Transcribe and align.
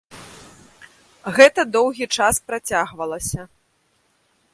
Гэта 1.35 1.61
доўгі 1.75 2.05
час 2.17 2.35
працягвалася. 2.53 3.41